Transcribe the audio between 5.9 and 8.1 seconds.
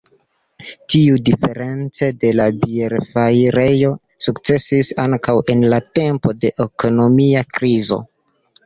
tempo de ekonomia krizo.